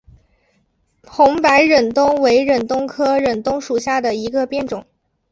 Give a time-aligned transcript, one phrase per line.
[1.03, 4.87] 红白忍冬为忍冬科忍冬属下的一个变种。